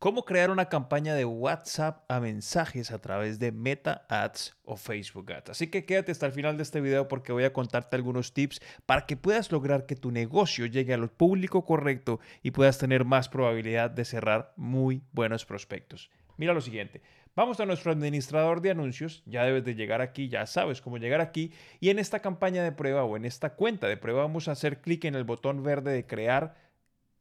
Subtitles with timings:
[0.00, 5.30] cómo crear una campaña de WhatsApp a mensajes a través de Meta Ads o Facebook
[5.30, 5.50] Ads.
[5.50, 8.62] Así que quédate hasta el final de este video porque voy a contarte algunos tips
[8.86, 13.28] para que puedas lograr que tu negocio llegue al público correcto y puedas tener más
[13.28, 16.10] probabilidad de cerrar muy buenos prospectos.
[16.38, 17.02] Mira lo siguiente.
[17.36, 21.20] Vamos a nuestro administrador de anuncios, ya debes de llegar aquí, ya sabes cómo llegar
[21.20, 24.52] aquí, y en esta campaña de prueba o en esta cuenta de prueba vamos a
[24.52, 26.69] hacer clic en el botón verde de crear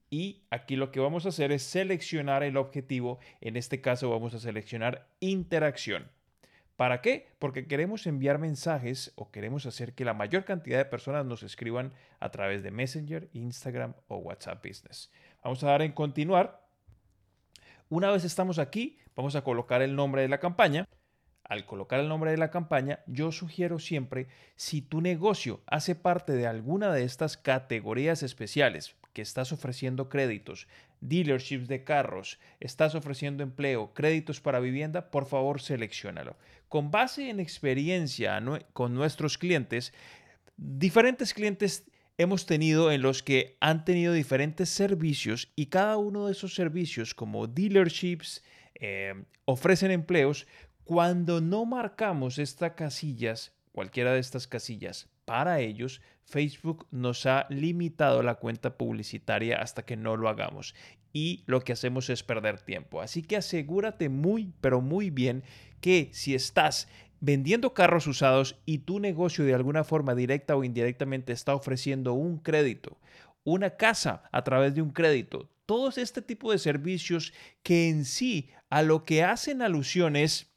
[0.09, 4.33] y aquí lo que vamos a hacer es seleccionar el objetivo, en este caso vamos
[4.33, 6.09] a seleccionar interacción.
[6.79, 7.27] ¿Para qué?
[7.39, 11.91] Porque queremos enviar mensajes o queremos hacer que la mayor cantidad de personas nos escriban
[12.21, 15.11] a través de Messenger, Instagram o WhatsApp Business.
[15.43, 16.65] Vamos a dar en continuar.
[17.89, 20.87] Una vez estamos aquí, vamos a colocar el nombre de la campaña.
[21.43, 26.31] Al colocar el nombre de la campaña, yo sugiero siempre, si tu negocio hace parte
[26.31, 30.67] de alguna de estas categorías especiales, estás ofreciendo créditos,
[31.01, 36.35] dealerships de carros, estás ofreciendo empleo, créditos para vivienda, por favor seleccionalo.
[36.67, 38.41] Con base en experiencia
[38.73, 39.93] con nuestros clientes,
[40.57, 41.85] diferentes clientes
[42.17, 47.15] hemos tenido en los que han tenido diferentes servicios y cada uno de esos servicios
[47.15, 48.43] como dealerships
[48.75, 50.45] eh, ofrecen empleos.
[50.83, 58.23] Cuando no marcamos estas casillas, cualquiera de estas casillas para ellos, Facebook nos ha limitado
[58.23, 60.73] la cuenta publicitaria hasta que no lo hagamos
[61.13, 62.99] y lo que hacemos es perder tiempo.
[62.99, 65.43] Así que asegúrate muy, pero muy bien
[65.81, 66.87] que si estás
[67.19, 72.39] vendiendo carros usados y tu negocio de alguna forma directa o indirectamente está ofreciendo un
[72.39, 72.97] crédito,
[73.43, 78.49] una casa a través de un crédito, todos este tipo de servicios que en sí
[78.71, 80.48] a lo que hacen alusión es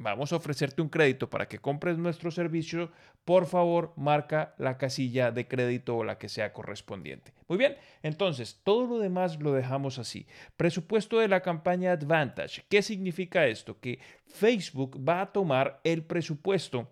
[0.00, 2.90] vamos a ofrecerte un crédito para que compres nuestro servicio,
[3.24, 7.32] por favor marca la casilla de crédito o la que sea correspondiente.
[7.46, 10.26] Muy bien, entonces todo lo demás lo dejamos así.
[10.56, 12.64] Presupuesto de la campaña Advantage.
[12.68, 13.78] ¿Qué significa esto?
[13.78, 16.88] Que Facebook va a tomar el presupuesto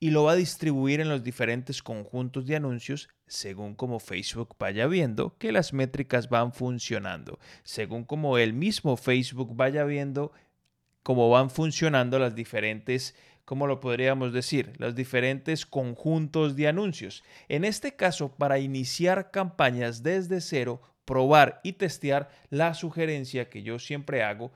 [0.00, 4.86] y lo va a distribuir en los diferentes conjuntos de anuncios según como Facebook vaya
[4.86, 10.32] viendo que las métricas van funcionando, según como el mismo Facebook vaya viendo
[11.04, 14.72] cómo van funcionando las diferentes, ¿cómo lo podríamos decir?
[14.78, 17.22] Los diferentes conjuntos de anuncios.
[17.48, 23.78] En este caso, para iniciar campañas desde cero, probar y testear la sugerencia que yo
[23.78, 24.50] siempre hago,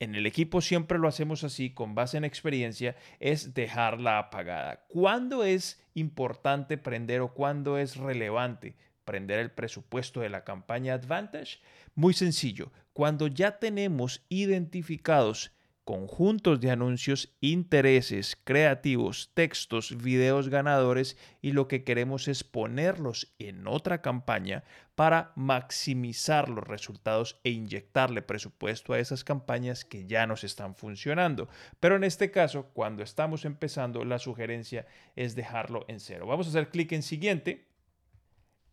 [0.00, 4.86] en el equipo siempre lo hacemos así, con base en experiencia, es dejarla apagada.
[4.88, 11.58] ¿Cuándo es importante prender o cuándo es relevante prender el presupuesto de la campaña Advantage?
[11.94, 15.52] Muy sencillo, cuando ya tenemos identificados
[15.84, 23.66] conjuntos de anuncios, intereses, creativos, textos, videos ganadores y lo que queremos es ponerlos en
[23.66, 24.62] otra campaña
[24.94, 31.48] para maximizar los resultados e inyectarle presupuesto a esas campañas que ya nos están funcionando.
[31.80, 36.26] Pero en este caso, cuando estamos empezando, la sugerencia es dejarlo en cero.
[36.26, 37.71] Vamos a hacer clic en siguiente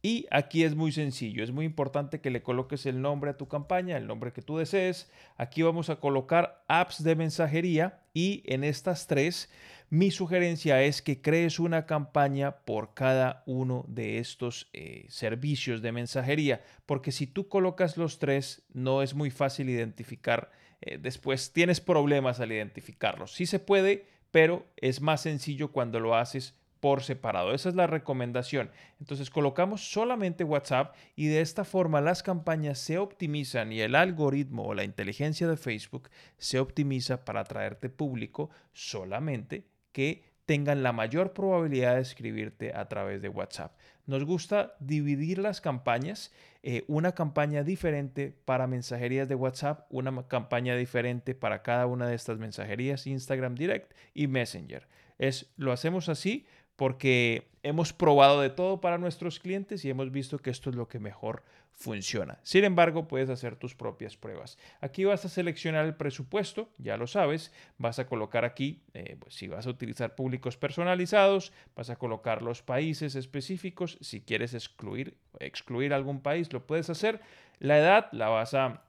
[0.02, 3.48] y aquí es muy sencillo, es muy importante que le coloques el nombre a tu
[3.48, 5.12] campaña, el nombre que tú desees.
[5.36, 9.50] Aquí vamos a colocar apps de mensajería y en estas tres
[9.92, 15.92] mi sugerencia es que crees una campaña por cada uno de estos eh, servicios de
[15.92, 20.52] mensajería, porque si tú colocas los tres no es muy fácil identificar,
[20.82, 23.34] eh, después tienes problemas al identificarlos.
[23.34, 27.53] Sí se puede, pero es más sencillo cuando lo haces por separado.
[27.53, 28.72] Esa es la recomendación.
[29.00, 34.66] Entonces colocamos solamente WhatsApp y de esta forma las campañas se optimizan y el algoritmo
[34.66, 41.34] o la inteligencia de Facebook se optimiza para traerte público solamente que tengan la mayor
[41.34, 43.78] probabilidad de escribirte a través de WhatsApp.
[44.07, 50.75] Nos gusta dividir las campañas, eh, una campaña diferente para mensajerías de WhatsApp, una campaña
[50.75, 54.88] diferente para cada una de estas mensajerías, Instagram Direct y Messenger.
[55.19, 56.47] Es, lo hacemos así
[56.79, 60.88] porque hemos probado de todo para nuestros clientes y hemos visto que esto es lo
[60.88, 62.40] que mejor funciona.
[62.44, 64.57] Sin embargo, puedes hacer tus propias pruebas.
[64.79, 69.35] Aquí vas a seleccionar el presupuesto, ya lo sabes, vas a colocar aquí, eh, pues,
[69.35, 75.17] si vas a utilizar públicos personalizados, vas a colocar los países específicos, si quieres excluir,
[75.41, 77.20] excluir algún país, lo puedes hacer.
[77.59, 78.84] La edad la vas a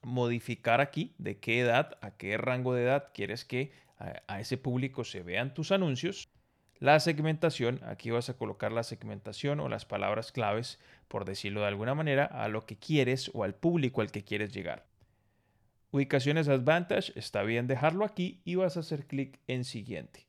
[0.00, 3.72] modificar aquí, de qué edad, a qué rango de edad quieres que
[4.26, 6.30] a ese público se vean tus anuncios.
[6.80, 10.78] La segmentación, aquí vas a colocar la segmentación o las palabras claves,
[11.08, 14.52] por decirlo de alguna manera, a lo que quieres o al público al que quieres
[14.52, 14.86] llegar.
[15.92, 20.26] Ubicaciones Advantage, está bien dejarlo aquí y vas a hacer clic en siguiente.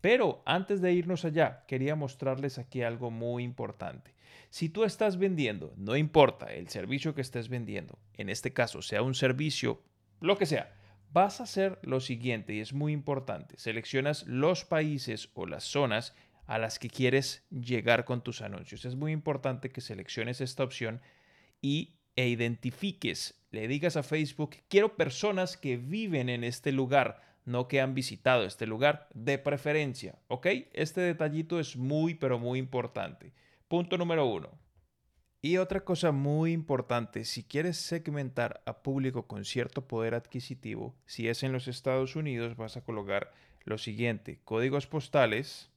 [0.00, 4.14] Pero antes de irnos allá, quería mostrarles aquí algo muy importante.
[4.48, 9.02] Si tú estás vendiendo, no importa el servicio que estés vendiendo, en este caso sea
[9.02, 9.82] un servicio,
[10.20, 10.72] lo que sea,
[11.12, 13.58] vas a hacer lo siguiente y es muy importante.
[13.58, 16.14] Seleccionas los países o las zonas
[16.46, 18.84] a las que quieres llegar con tus anuncios.
[18.84, 21.00] Es muy importante que selecciones esta opción
[21.62, 27.68] y e identifiques, le digas a Facebook, quiero personas que viven en este lugar, no
[27.68, 30.46] que han visitado este lugar, de preferencia, ¿ok?
[30.72, 33.32] Este detallito es muy, pero muy importante.
[33.68, 34.50] Punto número uno.
[35.42, 41.28] Y otra cosa muy importante, si quieres segmentar a público con cierto poder adquisitivo, si
[41.28, 43.32] es en los Estados Unidos, vas a colocar
[43.64, 45.70] lo siguiente, códigos postales,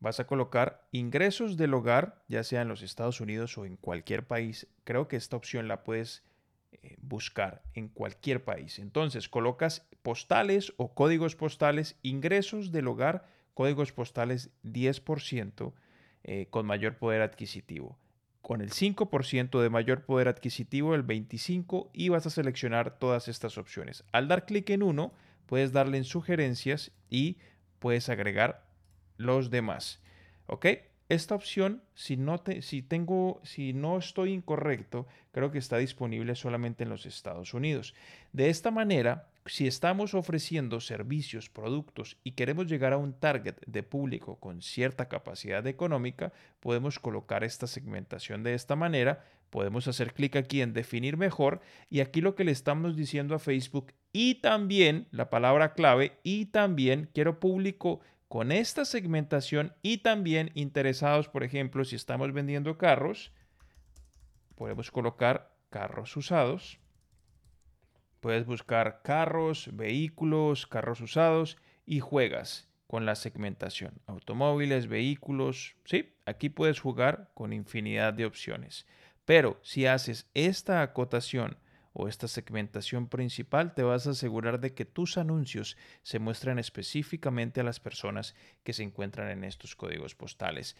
[0.00, 4.26] vas a colocar ingresos del hogar, ya sea en los Estados Unidos o en cualquier
[4.26, 4.66] país.
[4.84, 6.22] Creo que esta opción la puedes
[6.72, 8.78] eh, buscar en cualquier país.
[8.78, 15.74] Entonces, colocas postales o códigos postales, ingresos del hogar, códigos postales 10%
[16.24, 17.98] eh, con mayor poder adquisitivo.
[18.40, 23.56] Con el 5% de mayor poder adquisitivo, el 25% y vas a seleccionar todas estas
[23.58, 24.04] opciones.
[24.12, 25.12] Al dar clic en uno,
[25.46, 27.38] puedes darle en sugerencias y
[27.78, 28.64] puedes agregar
[29.16, 30.00] los demás.
[30.46, 30.66] ¿Ok?
[31.12, 36.34] Esta opción, si no, te, si, tengo, si no estoy incorrecto, creo que está disponible
[36.34, 37.94] solamente en los Estados Unidos.
[38.32, 43.82] De esta manera, si estamos ofreciendo servicios, productos y queremos llegar a un target de
[43.82, 50.34] público con cierta capacidad económica, podemos colocar esta segmentación de esta manera, podemos hacer clic
[50.36, 51.60] aquí en definir mejor
[51.90, 56.46] y aquí lo que le estamos diciendo a Facebook y también la palabra clave y
[56.46, 58.00] también quiero público
[58.32, 63.30] con esta segmentación y también interesados, por ejemplo, si estamos vendiendo carros,
[64.54, 66.78] podemos colocar carros usados.
[68.20, 74.00] Puedes buscar carros, vehículos, carros usados y juegas con la segmentación.
[74.06, 78.86] Automóviles, vehículos, sí, aquí puedes jugar con infinidad de opciones.
[79.26, 81.58] Pero si haces esta acotación
[81.92, 87.60] o esta segmentación principal, te vas a asegurar de que tus anuncios se muestran específicamente
[87.60, 88.34] a las personas
[88.64, 90.76] que se encuentran en estos códigos postales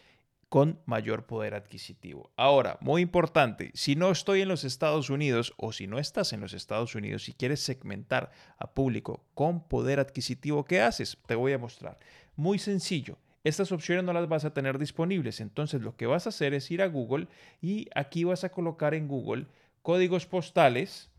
[0.53, 2.31] con mayor poder adquisitivo.
[2.37, 6.41] Ahora, muy importante, si no estoy en los Estados Unidos o si no estás en
[6.41, 11.17] los Estados Unidos y quieres segmentar a público con poder adquisitivo, ¿qué haces?
[11.25, 11.99] Te voy a mostrar.
[12.37, 13.17] Muy sencillo.
[13.45, 15.41] Estas opciones no las vas a tener disponibles.
[15.41, 17.29] Entonces lo que vas a hacer es ir a Google
[17.63, 19.47] y aquí vas a colocar en Google
[19.83, 21.11] códigos postales,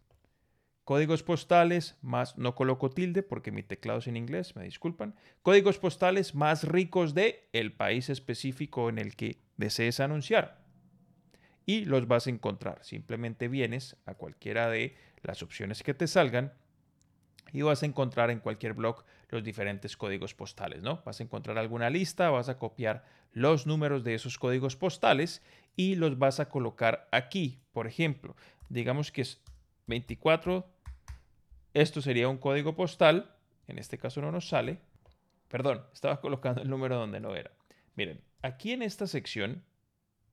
[0.83, 5.77] códigos postales más, no coloco tilde porque mi teclado es en inglés, me disculpan, códigos
[5.77, 10.63] postales más ricos de el país específico en el que desees anunciar.
[11.65, 12.83] Y los vas a encontrar.
[12.83, 16.53] Simplemente vienes a cualquiera de las opciones que te salgan
[17.53, 21.01] y vas a encontrar en cualquier blog los diferentes códigos postales, ¿no?
[21.05, 25.41] Vas a encontrar alguna lista, vas a copiar los números de esos códigos postales
[25.75, 27.59] y los vas a colocar aquí.
[27.71, 28.35] Por ejemplo,
[28.69, 29.41] digamos que es
[29.87, 30.65] 24,
[31.73, 33.35] esto sería un código postal,
[33.67, 34.79] en este caso no nos sale,
[35.47, 37.51] perdón, estaba colocando el número donde no era.
[37.95, 39.63] Miren, aquí en esta sección,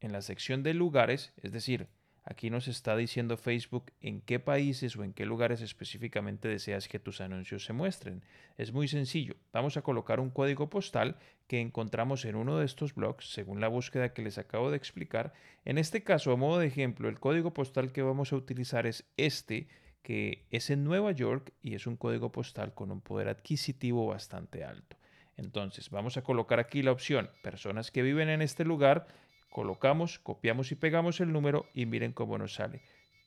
[0.01, 1.89] en la sección de lugares, es decir,
[2.31, 7.01] Aquí nos está diciendo Facebook en qué países o en qué lugares específicamente deseas que
[7.01, 8.23] tus anuncios se muestren.
[8.57, 9.35] Es muy sencillo.
[9.53, 11.17] Vamos a colocar un código postal
[11.49, 15.33] que encontramos en uno de estos blogs, según la búsqueda que les acabo de explicar.
[15.65, 19.11] En este caso, a modo de ejemplo, el código postal que vamos a utilizar es
[19.17, 19.67] este,
[20.05, 24.63] que es en Nueva York y es un código postal con un poder adquisitivo bastante
[24.63, 24.97] alto.
[25.37, 29.09] Entonces, vamos a colocar aquí la opción personas que viven en este lugar
[29.51, 32.83] colocamos, copiamos y pegamos el número y miren cómo nos sale.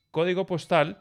[0.09, 0.99] Código postal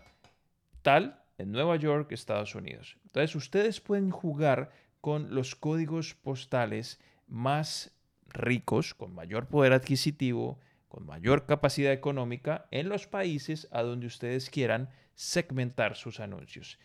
[0.82, 2.98] tal en Nueva York, Estados Unidos.
[3.04, 7.92] Entonces ustedes pueden jugar con los códigos postales más
[8.28, 14.50] ricos, con mayor poder adquisitivo, con mayor capacidad económica en los países a donde ustedes
[14.50, 16.78] quieran segmentar sus anuncios.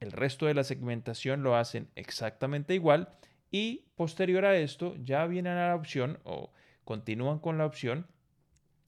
[0.00, 3.08] El resto de la segmentación lo hacen exactamente igual
[3.50, 6.52] y posterior a esto ya vienen a la opción o
[6.88, 8.06] continúan con la opción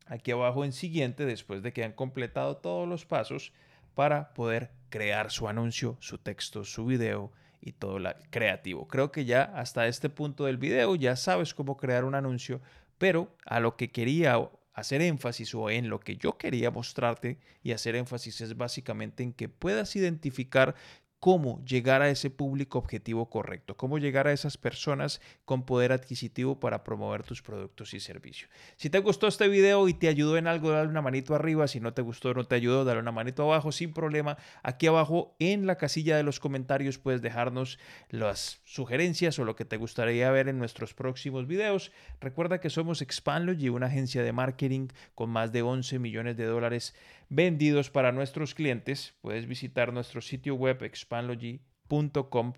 [0.06, 3.52] aquí abajo en siguiente después de que han completado todos los pasos
[3.94, 7.30] para poder crear su anuncio, su texto, su video
[7.60, 8.88] y todo lo creativo.
[8.88, 12.62] Creo que ya hasta este punto del video ya sabes cómo crear un anuncio,
[12.96, 17.72] pero a lo que quería hacer énfasis o en lo que yo quería mostrarte y
[17.72, 20.74] hacer énfasis es básicamente en que puedas identificar
[21.20, 26.58] cómo llegar a ese público objetivo correcto, cómo llegar a esas personas con poder adquisitivo
[26.58, 28.50] para promover tus productos y servicios.
[28.76, 31.68] Si te gustó este video y te ayudó en algo, dale una manito arriba.
[31.68, 34.38] Si no te gustó, no te ayudó, dale una manito abajo sin problema.
[34.62, 39.66] Aquí abajo en la casilla de los comentarios puedes dejarnos las sugerencias o lo que
[39.66, 41.92] te gustaría ver en nuestros próximos videos.
[42.20, 46.94] Recuerda que somos Expandlogy, una agencia de marketing con más de 11 millones de dólares
[47.30, 49.14] vendidos para nuestros clientes.
[49.22, 50.82] Puedes visitar nuestro sitio web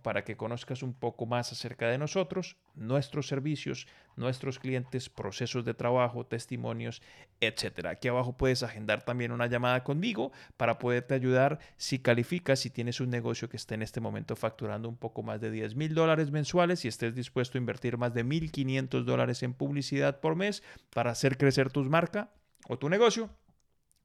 [0.02, 5.72] para que conozcas un poco más acerca de nosotros, nuestros servicios, nuestros clientes, procesos de
[5.72, 7.00] trabajo, testimonios,
[7.40, 7.86] etc.
[7.86, 13.00] Aquí abajo puedes agendar también una llamada conmigo para poderte ayudar si calificas, si tienes
[13.00, 16.30] un negocio que esté en este momento facturando un poco más de 10 mil dólares
[16.30, 21.10] mensuales y estés dispuesto a invertir más de 1.500 dólares en publicidad por mes para
[21.10, 22.30] hacer crecer tu marca
[22.68, 23.30] o tu negocio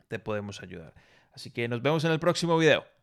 [0.07, 0.93] te podemos ayudar.
[1.33, 2.96] Así que nos vemos en el próximo video.